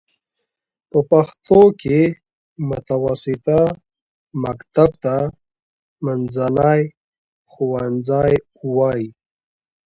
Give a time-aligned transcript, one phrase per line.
[0.89, 1.99] په پښتو کې
[2.69, 3.61] متوسطه
[4.43, 5.15] مکتب ته
[6.05, 6.81] منځنی
[7.51, 8.33] ښوونځی
[8.75, 9.07] وايي.